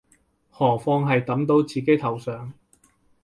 [0.49, 2.51] 何況係揼到自己頭上